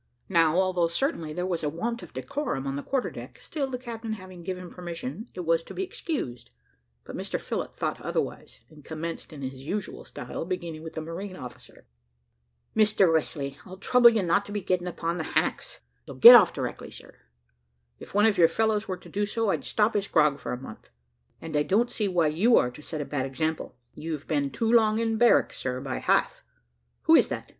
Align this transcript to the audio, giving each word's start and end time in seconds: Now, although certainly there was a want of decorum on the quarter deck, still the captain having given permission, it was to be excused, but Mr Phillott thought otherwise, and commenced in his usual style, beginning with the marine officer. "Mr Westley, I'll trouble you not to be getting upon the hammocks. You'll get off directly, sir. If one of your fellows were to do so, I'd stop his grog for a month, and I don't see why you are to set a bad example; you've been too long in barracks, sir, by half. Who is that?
Now, 0.29 0.57
although 0.59 0.87
certainly 0.87 1.31
there 1.31 1.45
was 1.45 1.63
a 1.63 1.69
want 1.69 2.01
of 2.01 2.11
decorum 2.11 2.65
on 2.65 2.75
the 2.75 2.81
quarter 2.81 3.11
deck, 3.11 3.37
still 3.39 3.67
the 3.69 3.77
captain 3.77 4.13
having 4.13 4.41
given 4.41 4.71
permission, 4.71 5.29
it 5.35 5.41
was 5.41 5.61
to 5.65 5.75
be 5.75 5.83
excused, 5.83 6.49
but 7.03 7.15
Mr 7.15 7.39
Phillott 7.39 7.75
thought 7.75 8.01
otherwise, 8.01 8.61
and 8.67 8.83
commenced 8.83 9.31
in 9.31 9.43
his 9.43 9.61
usual 9.67 10.03
style, 10.03 10.43
beginning 10.43 10.81
with 10.81 10.93
the 10.93 11.03
marine 11.03 11.35
officer. 11.35 11.85
"Mr 12.75 13.13
Westley, 13.13 13.59
I'll 13.63 13.77
trouble 13.77 14.09
you 14.09 14.23
not 14.23 14.43
to 14.45 14.51
be 14.51 14.59
getting 14.61 14.87
upon 14.87 15.19
the 15.19 15.23
hammocks. 15.35 15.81
You'll 16.07 16.15
get 16.15 16.33
off 16.33 16.51
directly, 16.51 16.89
sir. 16.89 17.17
If 17.99 18.15
one 18.15 18.25
of 18.25 18.39
your 18.39 18.47
fellows 18.47 18.87
were 18.87 18.97
to 18.97 19.07
do 19.07 19.27
so, 19.27 19.51
I'd 19.51 19.63
stop 19.63 19.93
his 19.93 20.07
grog 20.07 20.39
for 20.39 20.51
a 20.51 20.57
month, 20.59 20.89
and 21.39 21.55
I 21.55 21.61
don't 21.61 21.91
see 21.91 22.07
why 22.07 22.25
you 22.29 22.57
are 22.57 22.71
to 22.71 22.81
set 22.81 23.01
a 23.01 23.05
bad 23.05 23.27
example; 23.27 23.75
you've 23.93 24.25
been 24.27 24.49
too 24.49 24.71
long 24.73 24.97
in 24.97 25.19
barracks, 25.19 25.57
sir, 25.59 25.79
by 25.79 25.99
half. 25.99 26.43
Who 27.03 27.13
is 27.13 27.27
that? 27.27 27.47